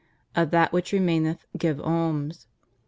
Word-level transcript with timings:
Of 0.35 0.49
that 0.49 0.73
which 0.73 0.93
remaineth, 0.93 1.45
give 1.55 1.79
alms. 1.79 2.47